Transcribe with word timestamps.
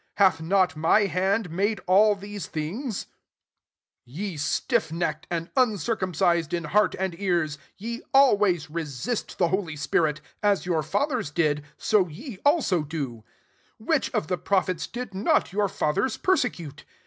50 0.17 0.23
hath 0.23 0.41
not 0.41 0.75
my 0.75 1.01
hand 1.01 1.51
made 1.51 1.79
all 1.85 2.15
these 2.15 2.47
things?' 2.47 3.03
51" 4.05 4.05
Ye 4.17 4.35
stiff 4.37 4.91
necked, 4.91 5.27
and 5.29 5.51
un 5.55 5.77
circumcised 5.77 6.55
in 6.55 6.63
heart 6.63 6.95
and 6.97 7.13
ears, 7.19 7.59
ye 7.77 8.01
always 8.11 8.67
resist 8.67 9.37
the 9.37 9.49
holy 9.49 9.75
spirit: 9.75 10.19
as 10.41 10.65
your 10.65 10.81
fathers 10.81 11.29
didy 11.31 11.61
bo 11.91 12.07
ye 12.07 12.39
also 12.43 12.81
do, 12.81 13.23
52 13.77 13.83
Which 13.93 14.11
of 14.15 14.25
the 14.25 14.39
prophets 14.39 14.87
^id 14.87 15.13
not 15.13 15.53
your 15.53 15.69
fathers 15.69 16.17
persecute 16.17 16.83